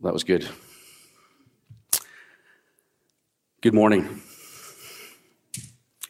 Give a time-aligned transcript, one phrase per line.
[0.00, 0.48] That was good.
[3.60, 4.22] Good morning.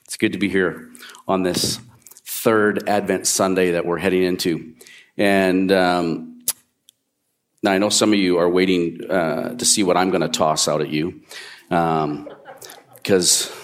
[0.04, 0.90] It's good to be here
[1.26, 1.80] on this
[2.12, 4.74] third Advent Sunday that we're heading into.
[5.16, 6.44] And um,
[7.62, 10.28] now I know some of you are waiting uh, to see what I'm going to
[10.28, 11.22] toss out at you.
[11.70, 13.56] Because um,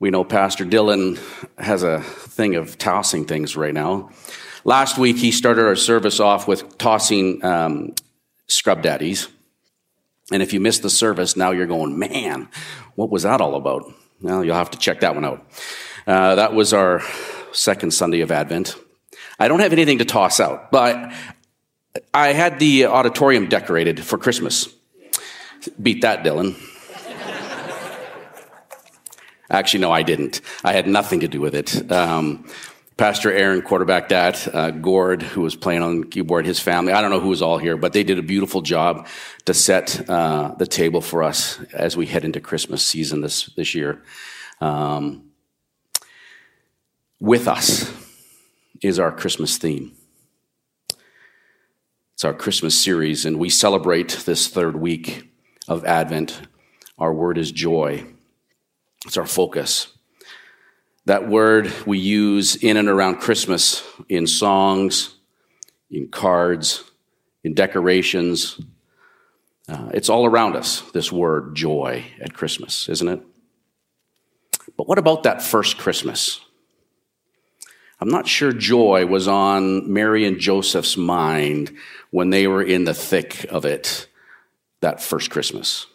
[0.00, 1.20] we know Pastor Dylan
[1.58, 4.12] has a thing of tossing things right now.
[4.64, 7.94] Last week, he started our service off with tossing um,
[8.48, 9.28] scrub daddies.
[10.32, 12.48] And if you missed the service, now you're going, man,
[12.94, 13.92] what was that all about?
[14.20, 15.46] Well, you'll have to check that one out.
[16.06, 17.02] Uh, that was our
[17.52, 18.76] second Sunday of Advent.
[19.38, 21.12] I don't have anything to toss out, but
[22.12, 24.68] I had the auditorium decorated for Christmas.
[25.80, 26.56] Beat that, Dylan.
[29.48, 30.40] Actually, no, I didn't.
[30.64, 31.90] I had nothing to do with it.
[31.92, 32.48] Um,
[32.96, 34.54] Pastor Aaron quarterbacked that.
[34.54, 36.94] Uh, Gord, who was playing on keyboard, his family.
[36.94, 39.06] I don't know who was all here, but they did a beautiful job
[39.44, 43.74] to set uh, the table for us as we head into Christmas season this this
[43.74, 44.02] year.
[44.62, 45.30] Um,
[47.20, 47.92] with us
[48.82, 49.92] is our Christmas theme.
[52.14, 55.30] It's our Christmas series, and we celebrate this third week
[55.68, 56.40] of Advent.
[56.98, 58.06] Our word is joy.
[59.04, 59.95] It's our focus.
[61.06, 65.14] That word we use in and around Christmas in songs,
[65.90, 66.84] in cards,
[67.44, 68.60] in decorations.
[69.68, 73.22] Uh, it's all around us, this word joy at Christmas, isn't it?
[74.76, 76.40] But what about that first Christmas?
[78.00, 81.74] I'm not sure joy was on Mary and Joseph's mind
[82.10, 84.06] when they were in the thick of it
[84.80, 85.86] that first Christmas.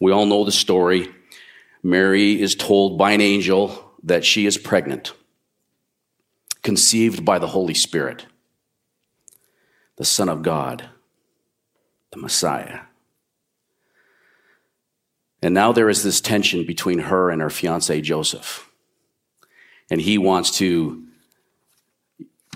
[0.00, 1.14] We all know the story.
[1.86, 5.12] Mary is told by an angel that she is pregnant,
[6.62, 8.26] conceived by the Holy Spirit,
[9.94, 10.88] the Son of God,
[12.10, 12.80] the Messiah.
[15.40, 18.68] And now there is this tension between her and her fiance Joseph.
[19.88, 21.04] And he wants to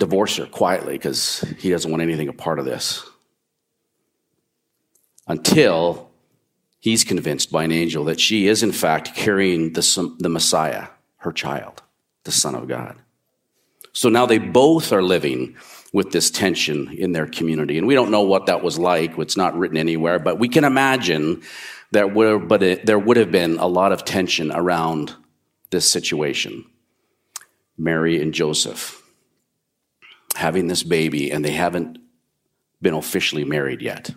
[0.00, 3.08] divorce her quietly because he doesn't want anything a part of this.
[5.28, 6.09] Until
[6.80, 11.32] he's convinced by an angel that she is, in fact, carrying the, the Messiah, her
[11.32, 11.82] child,
[12.24, 12.96] the Son of God.
[13.92, 15.56] So now they both are living
[15.92, 17.76] with this tension in their community.
[17.76, 19.18] And we don't know what that was like.
[19.18, 21.42] It's not written anywhere, but we can imagine
[21.92, 25.14] that would, but it, there would have been a lot of tension around
[25.70, 26.64] this situation.
[27.76, 29.02] Mary and Joseph
[30.36, 31.98] having this baby, and they haven't
[32.80, 34.10] been officially married yet.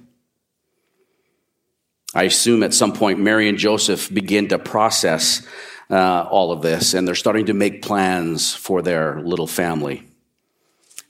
[2.13, 5.46] I assume at some point Mary and Joseph begin to process
[5.90, 10.07] uh, all of this, and they're starting to make plans for their little family,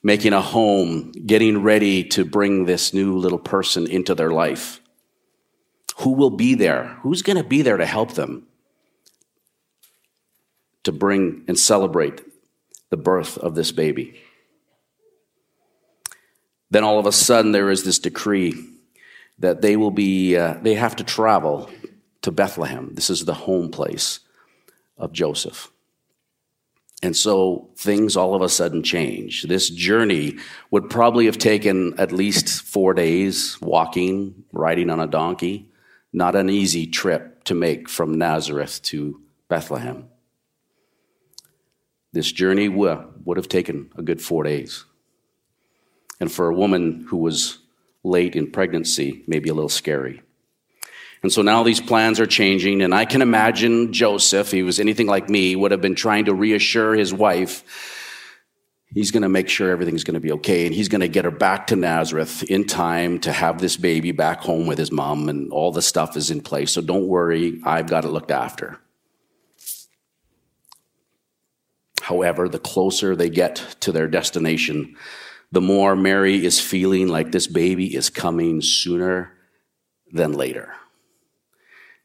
[0.02, 4.80] making a home, getting ready to bring this new little person into their life.
[5.98, 6.98] Who will be there?
[7.02, 8.48] Who's going to be there to help them
[10.84, 12.22] to bring and celebrate
[12.90, 14.22] the birth of this baby?
[16.72, 18.73] Then all of a sudden, there is this decree
[19.40, 21.70] that they will be, uh, they have to travel
[22.22, 22.92] to Bethlehem.
[22.94, 24.20] This is the home place
[24.98, 25.70] of Joseph.
[27.02, 29.44] And so things all of a sudden change.
[29.44, 30.38] This journey
[30.72, 35.70] would probably have taken at least four days walking, riding on a donkey.
[36.14, 40.08] Not an easy trip to make from Nazareth to Bethlehem.
[42.14, 44.86] This journey would have taken a good four days.
[46.22, 47.60] And for a woman who was
[48.04, 50.22] late in pregnancy may be a little scary.
[51.22, 55.08] And so now these plans are changing, and I can imagine Joseph, he was anything
[55.08, 57.64] like me, would have been trying to reassure his wife
[58.94, 61.26] he's going to make sure everything's going to be okay, and he's going to get
[61.26, 65.30] her back to Nazareth in time to have this baby back home with his mom,
[65.30, 66.72] and all the stuff is in place.
[66.72, 68.80] So don't worry, I've got it looked after.
[72.02, 74.98] However, the closer they get to their destination,
[75.54, 79.32] the more Mary is feeling like this baby is coming sooner
[80.12, 80.74] than later.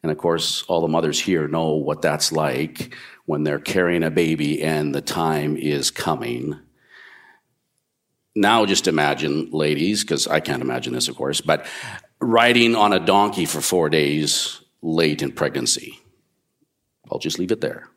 [0.02, 4.10] And of course, all the mothers here know what that's like when they're carrying a
[4.10, 6.60] baby and the time is coming.
[8.36, 11.66] Now, just imagine, ladies, because I can't imagine this, of course, but
[12.20, 15.98] riding on a donkey for four days late in pregnancy.
[17.10, 17.88] I'll just leave it there.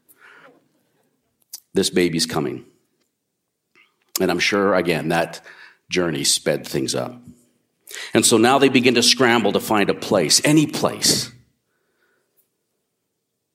[1.73, 2.70] This baby's coming.
[4.21, 5.41] And I'm sure, again, that
[5.89, 7.21] journey sped things up.
[8.13, 11.31] And so now they begin to scramble to find a place, any place.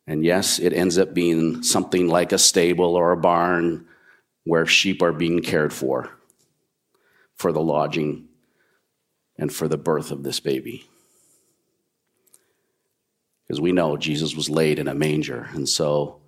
[0.06, 3.86] And yes, it ends up being something like a stable or a barn
[4.44, 6.10] where sheep are being cared for,
[7.34, 8.28] for the lodging
[9.36, 10.86] and for the birth of this baby.
[13.42, 16.20] Because we know Jesus was laid in a manger, and so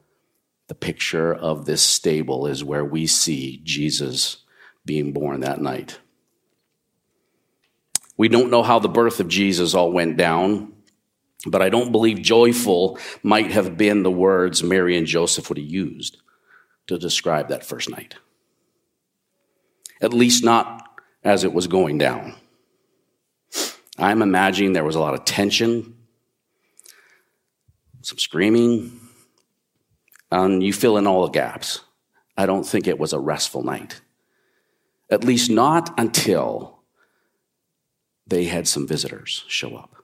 [0.69, 4.39] the picture of this stable is where we see Jesus
[4.85, 5.99] being born that night.
[8.17, 10.73] We don't know how the birth of Jesus all went down,
[11.47, 15.67] but I don't believe joyful might have been the words Mary and Joseph would have
[15.67, 16.19] used
[16.89, 18.17] to describe that first night.
[20.01, 20.85] At least not
[21.25, 22.35] as it was going down.
[23.97, 25.97] I'm imagining there was a lot of tension,
[28.03, 29.08] some screaming,
[30.31, 31.81] and you fill in all the gaps.
[32.37, 34.01] I don't think it was a restful night.
[35.11, 36.81] At least not until
[38.27, 39.97] they had some visitors show up.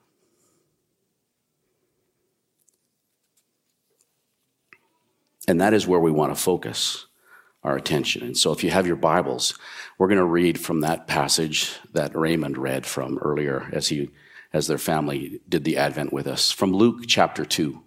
[5.47, 7.05] And that is where we want to focus
[7.63, 8.23] our attention.
[8.23, 9.57] And so if you have your Bibles,
[9.97, 14.09] we're going to read from that passage that Raymond read from earlier as he
[14.53, 17.84] as their family did the advent with us from Luke chapter 2.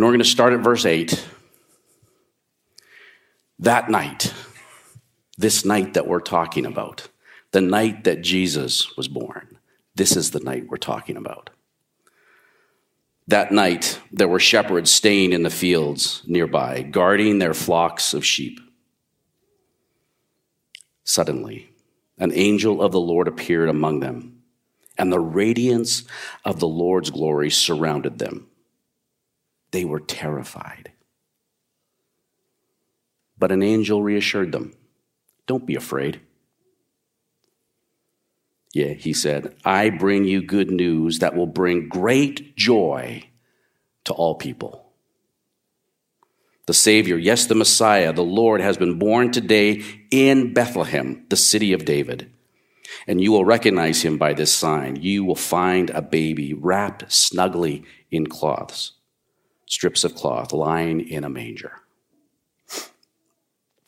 [0.00, 1.28] And we're going to start at verse 8.
[3.58, 4.32] That night,
[5.36, 7.08] this night that we're talking about,
[7.50, 9.58] the night that Jesus was born,
[9.94, 11.50] this is the night we're talking about.
[13.28, 18.58] That night, there were shepherds staying in the fields nearby, guarding their flocks of sheep.
[21.04, 21.68] Suddenly,
[22.16, 24.44] an angel of the Lord appeared among them,
[24.96, 26.04] and the radiance
[26.42, 28.49] of the Lord's glory surrounded them.
[29.70, 30.92] They were terrified.
[33.38, 34.74] But an angel reassured them
[35.46, 36.20] Don't be afraid.
[38.72, 43.24] Yeah, he said, I bring you good news that will bring great joy
[44.04, 44.92] to all people.
[46.66, 49.82] The Savior, yes, the Messiah, the Lord, has been born today
[50.12, 52.32] in Bethlehem, the city of David.
[53.08, 54.94] And you will recognize him by this sign.
[54.94, 57.82] You will find a baby wrapped snugly
[58.12, 58.92] in cloths,
[59.70, 61.72] strips of cloth, lying in a manger.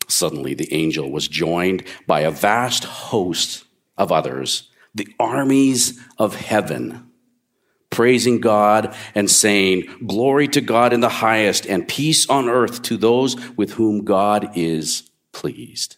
[0.07, 3.65] Suddenly, the angel was joined by a vast host
[3.97, 7.09] of others the armies of heaven,
[7.89, 12.97] praising God and saying, Glory to God in the highest, and peace on earth to
[12.97, 15.97] those with whom God is pleased.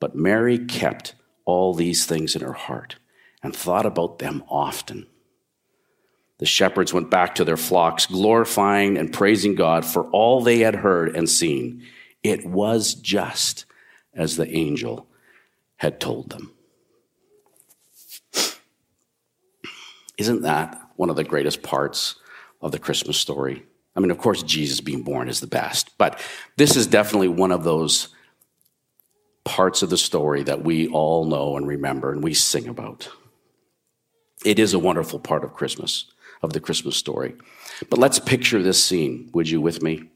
[0.00, 1.14] But Mary kept
[1.44, 2.96] all these things in her heart
[3.42, 5.06] and thought about them often.
[6.38, 10.76] The shepherds went back to their flocks, glorifying and praising God for all they had
[10.76, 11.82] heard and seen.
[12.22, 13.64] It was just
[14.12, 15.08] as the angel
[15.76, 16.52] had told them.
[20.18, 22.16] Isn't that one of the greatest parts
[22.60, 23.64] of the Christmas story?
[23.94, 26.20] I mean, of course, Jesus being born is the best, but
[26.56, 28.08] this is definitely one of those
[29.46, 33.08] parts of the story that we all know and remember and we sing about.
[34.44, 36.06] It is a wonderful part of Christmas,
[36.42, 37.34] of the Christmas story.
[37.88, 40.10] But let's picture this scene, would you, with me?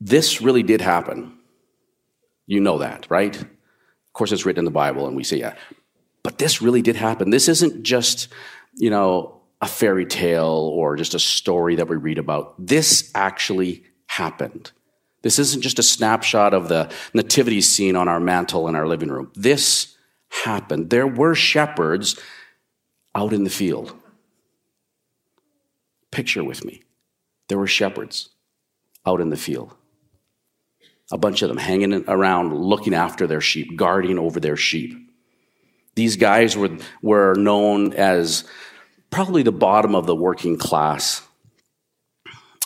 [0.00, 1.38] This really did happen.
[2.46, 3.40] You know that, right?
[3.40, 5.54] Of course, it's written in the Bible, and we say, yeah.
[6.22, 7.30] But this really did happen.
[7.30, 8.28] This isn't just,
[8.74, 12.54] you know, a fairy tale or just a story that we read about.
[12.58, 14.72] This actually happened.
[15.24, 19.08] This isn't just a snapshot of the nativity scene on our mantle in our living
[19.08, 19.32] room.
[19.34, 19.96] This
[20.28, 20.90] happened.
[20.90, 22.16] There were shepherds
[23.12, 23.92] out in the field.
[26.12, 26.82] Picture with me.
[27.48, 28.28] There were shepherds
[29.04, 29.74] out in the field
[31.12, 34.96] a bunch of them hanging around looking after their sheep, guarding over their sheep.
[35.94, 38.44] These guys were, were known as
[39.10, 41.22] probably the bottom of the working class.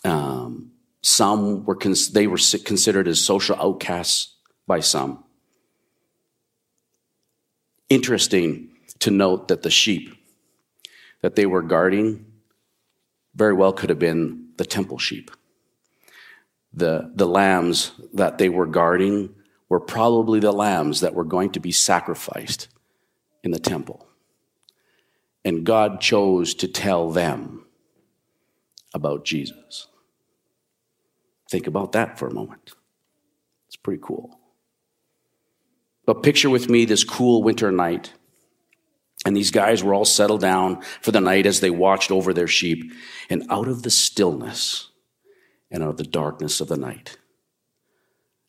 [0.05, 0.68] Um,
[1.09, 4.35] some were cons- they were considered as social outcasts
[4.67, 5.25] by some.
[7.89, 10.15] Interesting to note that the sheep
[11.23, 12.27] that they were guarding
[13.35, 15.31] very well could have been the temple sheep
[16.73, 19.35] the, the lambs that they were guarding
[19.69, 22.69] were probably the lambs that were going to be sacrificed
[23.43, 24.07] in the temple.
[25.45, 27.67] And God chose to tell them
[28.95, 29.89] about Jesus.
[31.51, 32.73] Think about that for a moment.
[33.69, 34.39] It's pretty cool.
[36.07, 38.13] But picture with me this cool winter night.
[39.27, 42.47] And these guys were all settled down for the night as they watched over their
[42.47, 42.93] sheep.
[43.29, 44.91] And out of the stillness
[45.71, 47.19] and out of the darkness of the night,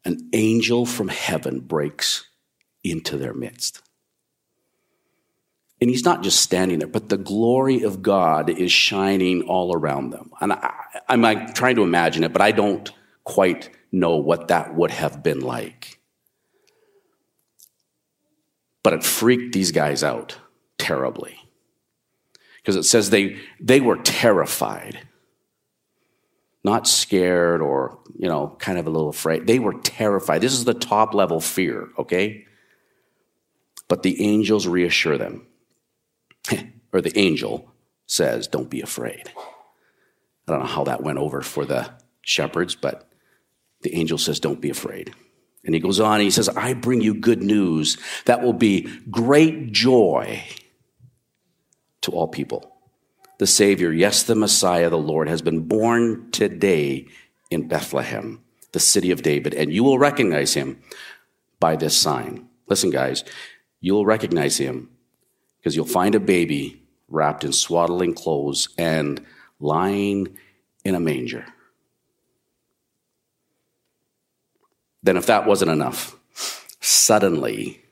[0.06, 2.28] an angel from heaven breaks
[2.84, 3.82] into their midst.
[5.82, 10.10] And he's not just standing there, but the glory of God is shining all around
[10.10, 10.32] them.
[10.42, 10.74] And I,
[11.08, 12.92] am like trying to imagine it, but I don't
[13.24, 16.00] quite know what that would have been like.
[18.84, 20.38] But it freaked these guys out
[20.78, 21.38] terribly.
[22.58, 25.00] Because it says they, they were terrified.
[26.64, 29.48] Not scared or, you know, kind of a little afraid.
[29.48, 30.42] They were terrified.
[30.42, 32.46] This is the top level fear, okay?
[33.88, 35.48] But the angels reassure them.
[36.94, 37.72] or the angel
[38.06, 39.32] says, Don't be afraid.
[40.48, 41.92] I don't know how that went over for the
[42.22, 43.10] shepherds, but
[43.82, 45.14] the angel says, Don't be afraid.
[45.66, 48.90] And he goes on and he says, I bring you good news that will be
[49.10, 50.44] great joy
[52.02, 52.76] to all people.
[53.40, 57.08] The Savior, yes, the Messiah, the Lord, has been born today
[57.50, 58.42] in Bethlehem,
[58.72, 60.82] the city of David, and you will recognize him
[61.60, 62.48] by this sign.
[62.68, 63.24] Listen, guys,
[63.80, 64.90] you'll recognize him
[65.70, 69.24] because you'll find a baby wrapped in swaddling clothes and
[69.60, 70.36] lying
[70.84, 71.46] in a manger.
[75.04, 76.16] Then, if that wasn't enough,
[76.80, 77.84] suddenly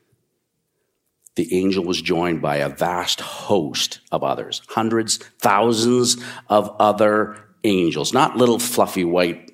[1.36, 6.16] the angel was joined by a vast host of others, hundreds, thousands
[6.48, 9.52] of other angels, not little fluffy white.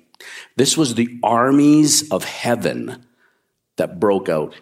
[0.55, 3.05] This was the armies of heaven
[3.75, 4.55] that broke out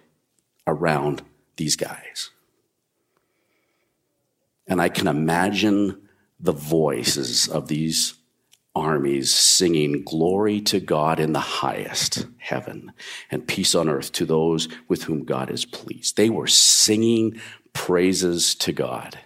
[0.68, 1.22] around
[1.56, 2.30] these guys.
[4.68, 6.08] And I can imagine
[6.40, 8.16] the voices of these
[8.76, 12.92] armies singing glory to God in the highest heaven
[13.30, 16.18] and peace on earth to those with whom God is pleased.
[16.18, 17.40] They were singing
[17.74, 19.20] praises to God.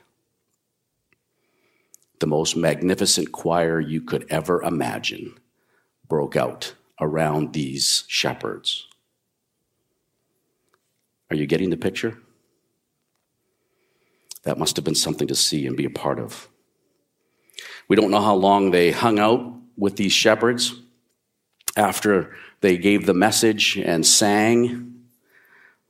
[2.20, 5.36] The most magnificent choir you could ever imagine
[6.08, 8.88] broke out around these shepherds.
[11.29, 12.17] Are you getting the picture?
[14.48, 16.48] That must have been something to see and be a part of.
[17.89, 20.74] We don't know how long they hung out with these shepherds
[21.75, 25.04] after they gave the message and sang.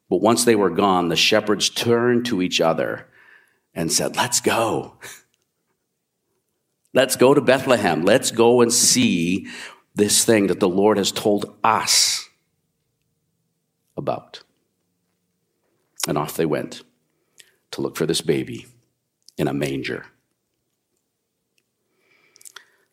[0.10, 3.06] But once they were gone, the shepherds turned to each other
[3.76, 4.98] and said, Let's go.
[6.96, 8.06] Let's go to Bethlehem.
[8.06, 9.46] Let's go and see
[9.94, 12.28] this thing that the Lord has told us
[13.96, 14.42] about.
[16.08, 16.82] And off they went
[17.72, 18.66] to look for this baby
[19.38, 20.06] in a manger.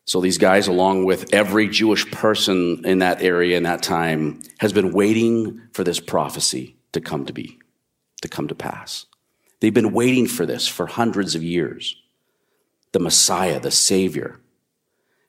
[0.05, 4.71] So these guys, along with every Jewish person in that area in that time, has
[4.71, 7.57] been waiting for this prophecy to come to be,
[8.21, 9.07] to come to pass.
[9.59, 11.95] They've been waiting for this for hundreds of years.
[12.91, 14.39] The Messiah, the Savior,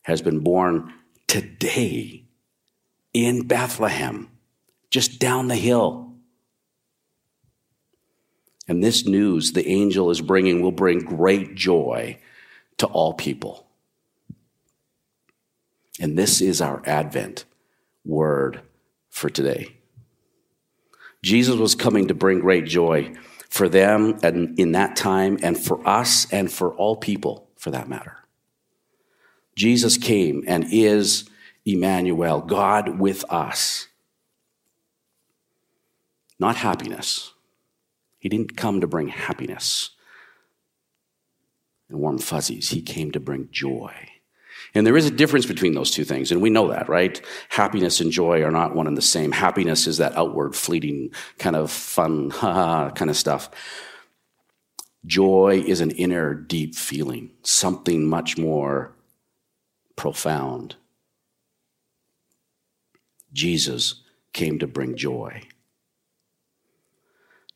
[0.02, 0.92] has been born
[1.26, 2.24] today
[3.14, 4.28] in Bethlehem,
[4.90, 6.12] just down the hill.
[8.68, 12.18] And this news the angel is bringing will bring great joy
[12.78, 13.66] to all people.
[16.00, 17.44] And this is our Advent
[18.04, 18.60] word
[19.08, 19.76] for today.
[21.22, 23.14] Jesus was coming to bring great joy
[23.48, 27.88] for them and in that time and for us and for all people for that
[27.88, 28.18] matter.
[29.54, 31.28] Jesus came and is
[31.64, 33.88] Emmanuel, God with us.
[36.38, 37.32] Not happiness.
[38.26, 39.90] He didn't come to bring happiness
[41.88, 42.70] and warm fuzzies.
[42.70, 43.94] He came to bring joy.
[44.74, 47.24] And there is a difference between those two things, and we know that, right?
[47.50, 49.30] Happiness and joy are not one and the same.
[49.30, 53.48] Happiness is that outward, fleeting, kind of fun, ha ha kind of stuff.
[55.04, 58.92] Joy is an inner, deep feeling, something much more
[59.94, 60.74] profound.
[63.32, 64.02] Jesus
[64.32, 65.46] came to bring joy.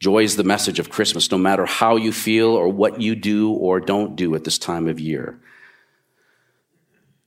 [0.01, 3.53] Joy is the message of Christmas, no matter how you feel or what you do
[3.53, 5.39] or don't do at this time of year.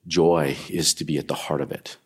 [0.07, 1.97] Joy is to be at the heart of it.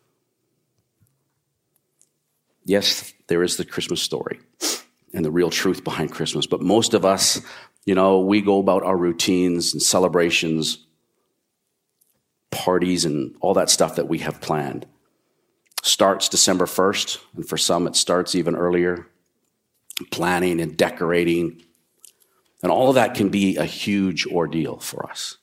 [2.64, 4.40] Yes, there is the Christmas story
[5.14, 7.40] and the real truth behind Christmas, but most of us,
[7.86, 10.84] you know, we go about our routines and celebrations,
[12.50, 14.84] parties, and all that stuff that we have planned.
[15.82, 19.06] Starts December 1st, and for some it starts even earlier.
[20.10, 21.62] Planning and decorating,
[22.62, 25.38] and all of that can be a huge ordeal for us.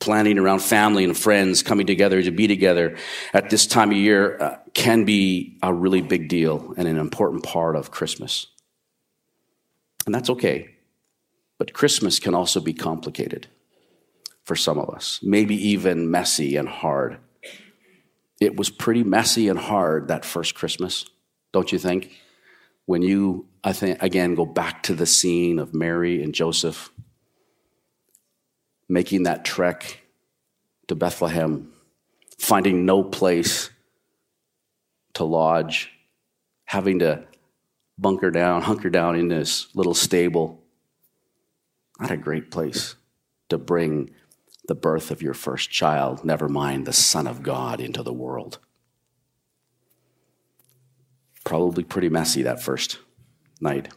[0.00, 2.96] planning around family and friends coming together to be together
[3.32, 7.42] at this time of year uh, can be a really big deal and an important
[7.42, 8.46] part of Christmas.
[10.06, 10.76] And that's okay.
[11.58, 13.48] But Christmas can also be complicated
[14.44, 17.18] for some of us, maybe even messy and hard.
[18.40, 21.04] It was pretty messy and hard that first Christmas,
[21.58, 22.12] don't you think?
[22.86, 26.90] When you, I think, again, go back to the scene of Mary and Joseph
[28.88, 30.00] making that trek
[30.86, 31.72] to Bethlehem,
[32.38, 33.70] finding no place
[35.14, 35.90] to lodge,
[36.64, 37.24] having to
[37.98, 40.62] bunker down, hunker down in this little stable.
[42.00, 42.94] Not a great place
[43.48, 44.10] to bring
[44.68, 48.60] the birth of your first child, never mind the Son of God, into the world.
[51.48, 52.98] Probably pretty messy that first
[53.58, 53.88] night.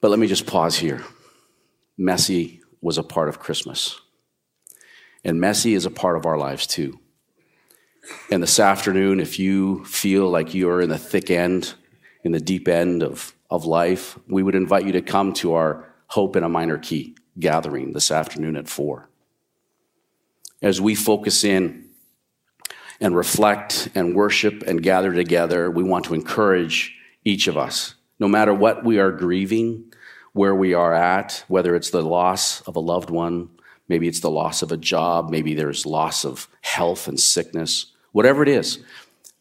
[0.00, 1.02] But let me just pause here.
[1.98, 4.00] Messy was a part of Christmas.
[5.24, 7.00] And messy is a part of our lives too.
[8.30, 11.74] And this afternoon, if you feel like you're in the thick end,
[12.22, 15.92] in the deep end of, of life, we would invite you to come to our
[16.06, 19.10] Hope in a Minor Key gathering this afternoon at 4.
[20.62, 21.85] As we focus in
[23.00, 28.28] and reflect and worship and gather together, we want to encourage each of us, no
[28.28, 29.92] matter what we are grieving,
[30.32, 33.50] where we are at, whether it's the loss of a loved one,
[33.88, 38.42] maybe it's the loss of a job, maybe there's loss of health and sickness, whatever
[38.42, 38.78] it is,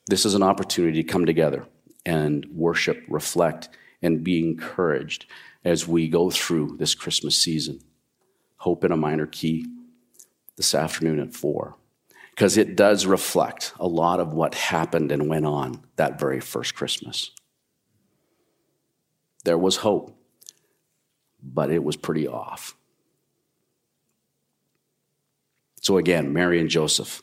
[0.08, 1.66] this is an opportunity to come together
[2.06, 3.70] and worship, reflect,
[4.02, 5.26] and be encouraged
[5.64, 7.82] as we go through this Christmas season.
[8.58, 9.66] Hope in a minor key
[10.58, 11.76] this afternoon at four,
[12.36, 16.76] because it does reflect a lot of what happened and went on that very first
[16.76, 17.32] Christmas.
[19.46, 20.16] There was hope
[21.46, 22.76] but it was pretty off.
[25.82, 27.22] So again, Mary and Joseph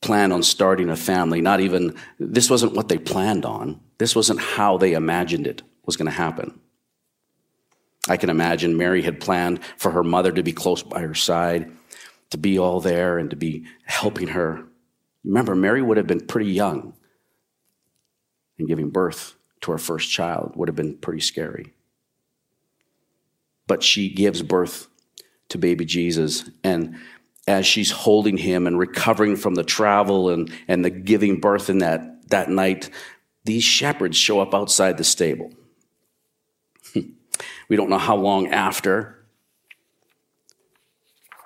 [0.00, 1.40] planned on starting a family.
[1.40, 3.80] Not even, this wasn't what they planned on.
[3.98, 6.60] This wasn't how they imagined it was going to happen.
[8.08, 11.72] I can imagine Mary had planned for her mother to be close by her side,
[12.34, 14.64] to be all there and to be helping her.
[15.24, 16.94] Remember, Mary would have been pretty young,
[18.58, 21.72] and giving birth to her first child would have been pretty scary
[23.66, 24.88] but she gives birth
[25.48, 26.48] to baby Jesus.
[26.62, 26.96] And
[27.46, 31.78] as she's holding him and recovering from the travel and, and the giving birth in
[31.78, 32.90] that, that night,
[33.44, 35.52] these shepherds show up outside the stable.
[36.94, 39.23] we don't know how long after,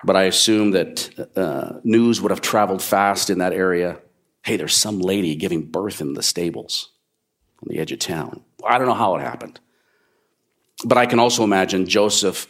[0.03, 3.99] but I assume that uh, news would have traveled fast in that area.
[4.43, 6.89] Hey, there's some lady giving birth in the stables
[7.61, 8.43] on the edge of town.
[8.65, 9.59] I don't know how it happened.
[10.85, 12.47] But I can also imagine Joseph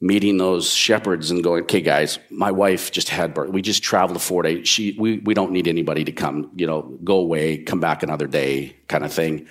[0.00, 3.50] meeting those shepherds and going, okay, guys, my wife just had birth.
[3.50, 4.68] We just traveled four days.
[4.68, 8.26] She, we, we don't need anybody to come, you know, go away, come back another
[8.26, 9.46] day kind of thing.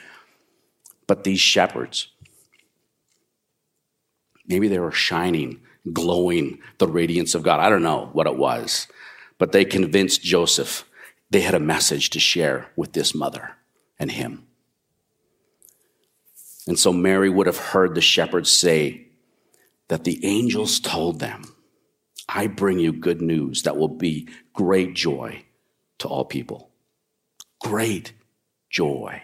[1.07, 2.09] But these shepherds,
[4.45, 7.59] maybe they were shining, glowing the radiance of God.
[7.59, 8.87] I don't know what it was,
[9.37, 10.85] but they convinced Joseph
[11.31, 13.55] they had a message to share with this mother
[13.97, 14.45] and him.
[16.67, 19.07] And so Mary would have heard the shepherds say
[19.87, 21.55] that the angels told them,
[22.29, 25.43] I bring you good news that will be great joy
[25.99, 26.69] to all people.
[27.59, 28.13] Great
[28.69, 29.21] joy.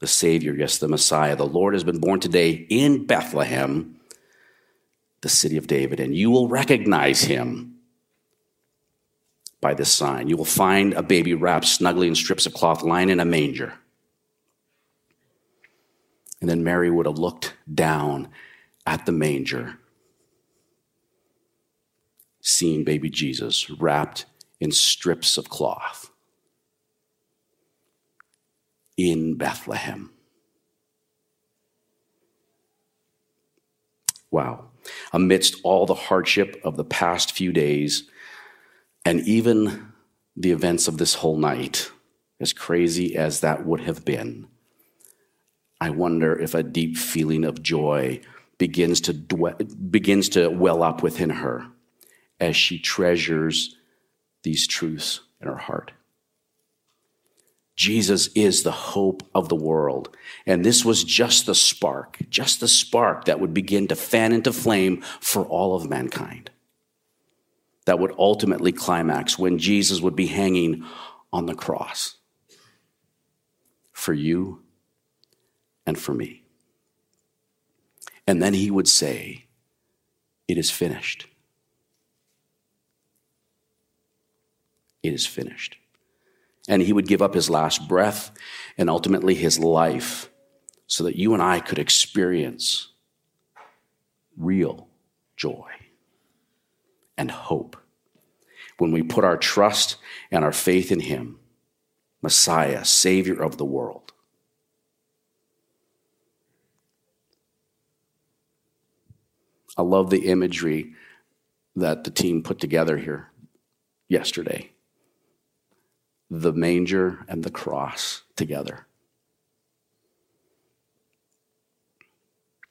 [0.00, 3.99] The Savior, yes, the Messiah, the Lord has been born today in Bethlehem,
[5.22, 7.76] the city of David, and you will recognize him
[9.60, 10.28] by this sign.
[10.28, 13.74] You will find a baby wrapped snugly in strips of cloth lying in a manger.
[16.40, 18.28] And then Mary would have looked down
[18.86, 19.78] at the manger,
[22.40, 24.24] seeing baby Jesus wrapped
[24.58, 26.10] in strips of cloth
[28.96, 30.10] in Bethlehem.
[34.30, 34.69] Wow.
[35.12, 38.04] Amidst all the hardship of the past few days,
[39.04, 39.92] and even
[40.36, 41.90] the events of this whole night,
[42.38, 44.48] as crazy as that would have been,
[45.80, 48.20] I wonder if a deep feeling of joy
[48.58, 51.66] begins to, begins to well up within her
[52.38, 53.76] as she treasures
[54.42, 55.92] these truths in her heart.
[57.76, 60.14] Jesus is the hope of the world.
[60.46, 64.52] And this was just the spark, just the spark that would begin to fan into
[64.52, 66.50] flame for all of mankind.
[67.86, 70.84] That would ultimately climax when Jesus would be hanging
[71.32, 72.16] on the cross
[73.92, 74.62] for you
[75.86, 76.44] and for me.
[78.26, 79.46] And then he would say,
[80.46, 81.26] It is finished.
[85.02, 85.79] It is finished.
[86.68, 88.30] And he would give up his last breath
[88.76, 90.30] and ultimately his life
[90.86, 92.88] so that you and I could experience
[94.36, 94.88] real
[95.36, 95.70] joy
[97.16, 97.76] and hope
[98.78, 99.96] when we put our trust
[100.30, 101.38] and our faith in him,
[102.22, 104.12] Messiah, Savior of the world.
[109.76, 110.94] I love the imagery
[111.76, 113.30] that the team put together here
[114.08, 114.72] yesterday
[116.30, 118.86] the manger and the cross together.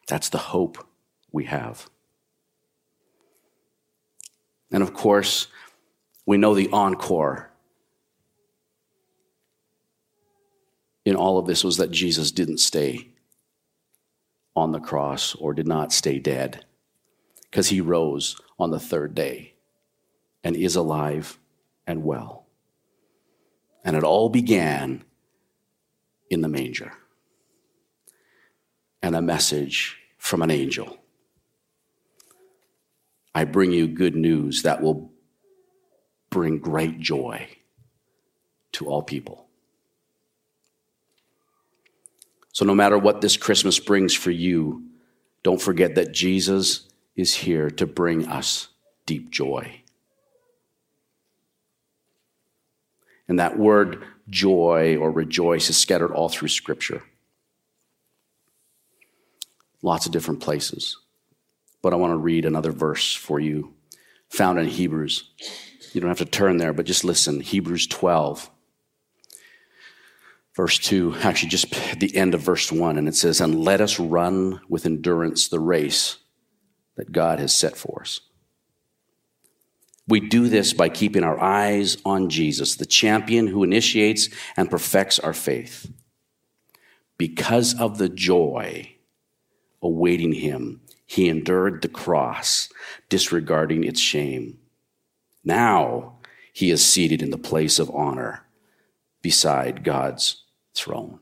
[0.08, 0.88] That's the hope
[1.32, 1.90] we have.
[4.72, 5.48] And of course,
[6.26, 7.50] we know the encore
[11.06, 13.10] in all of this was that Jesus didn't stay
[14.56, 16.66] on the cross or did not stay dead
[17.44, 19.54] because he rose on the third day
[20.44, 21.40] and is alive
[21.88, 22.39] and well.
[23.90, 25.04] And it all began
[26.30, 26.94] in the manger
[29.02, 31.00] and a message from an angel.
[33.34, 35.12] I bring you good news that will
[36.30, 37.50] bring great joy
[38.74, 39.48] to all people.
[42.54, 44.84] So, no matter what this Christmas brings for you,
[45.42, 48.68] don't forget that Jesus is here to bring us
[49.08, 49.82] deep joy.
[53.30, 57.04] And that word joy or rejoice is scattered all through Scripture.
[59.82, 60.98] Lots of different places.
[61.82, 63.74] But I want to read another verse for you
[64.30, 65.30] found in Hebrews.
[65.94, 67.40] You don't have to turn there, but just listen.
[67.40, 68.50] Hebrews 12,
[70.56, 74.00] verse 2, actually, just the end of verse 1, and it says, And let us
[74.00, 76.18] run with endurance the race
[76.96, 78.22] that God has set for us.
[80.10, 85.20] We do this by keeping our eyes on Jesus, the champion who initiates and perfects
[85.20, 85.92] our faith.
[87.20, 88.96] Because of the joy
[89.84, 92.70] awaiting him, he endured the cross,
[93.08, 94.58] disregarding its shame.
[95.44, 96.18] Now
[96.54, 98.48] he is seated in the place of honor
[99.22, 100.44] beside God's
[100.74, 101.20] throne.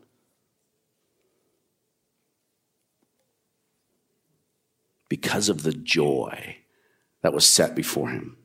[5.10, 6.60] Because of the joy
[7.22, 8.37] that was set before him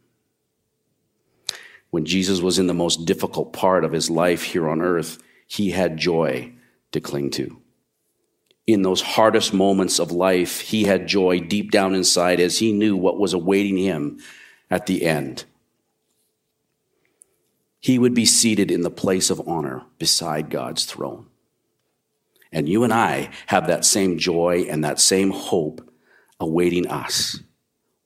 [1.92, 5.72] when Jesus was in the most difficult part of his life here on earth, he
[5.72, 6.50] had joy
[6.90, 7.60] to cling to.
[8.66, 12.96] In those hardest moments of life, he had joy deep down inside as he knew
[12.96, 14.18] what was awaiting him
[14.70, 15.44] at the end.
[17.78, 21.26] He would be seated in the place of honor beside God's throne.
[22.50, 25.86] And you and I have that same joy and that same hope
[26.40, 27.38] awaiting us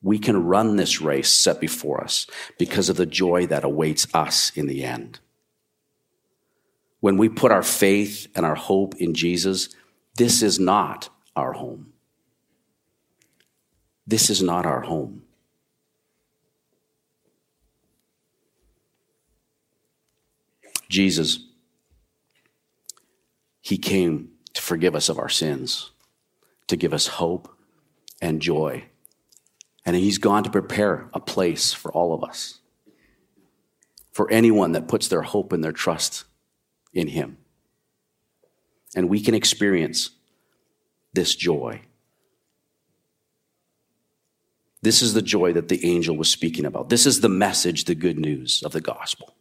[0.07, 4.53] we can run this race set before us because of the joy that awaits us
[4.55, 5.19] in the end.
[7.01, 9.69] When we put our faith and our hope in Jesus,
[10.15, 11.93] this is not our home.
[14.07, 15.23] This is not our home.
[20.89, 21.41] Jesus,
[23.61, 25.91] He came to forgive us of our sins,
[26.69, 27.53] to give us hope
[28.23, 28.85] and joy
[29.87, 32.59] and he's gone to prepare a place for all of us,
[34.11, 36.25] for anyone that puts their hope and their trust
[36.93, 37.39] in him.
[38.97, 40.11] And we can experience
[41.13, 41.83] this joy.
[44.83, 46.89] This is the joy that the angel was speaking about.
[46.89, 49.35] This is the message, the good news of the gospel.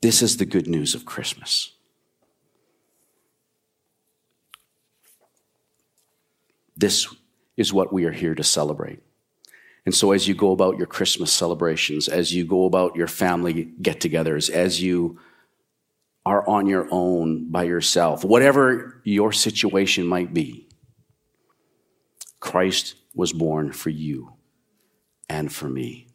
[0.00, 1.72] This is the good news of Christmas.
[6.76, 7.06] This
[7.56, 9.00] is what we are here to celebrate.
[9.84, 13.72] And so, as you go about your Christmas celebrations, as you go about your family
[13.80, 15.18] get togethers, as you
[16.24, 20.68] are on your own by yourself, whatever your situation might be,
[22.40, 24.32] Christ was born for you
[25.28, 26.08] and for me.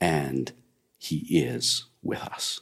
[0.00, 0.50] And
[0.96, 2.60] he is with us.